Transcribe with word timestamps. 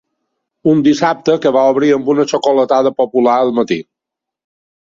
Un 0.71 0.79
dissabte 0.87 1.35
que 1.43 1.51
va 1.59 1.65
obrir 1.73 1.91
amb 1.97 2.09
una 2.13 2.25
xocolatada 2.33 2.93
popular 3.03 3.37
al 3.45 3.55
matí. 3.59 3.79